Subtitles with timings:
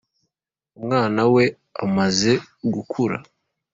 [0.79, 1.43] umwana we
[1.85, 2.31] amaze
[2.73, 3.17] gukura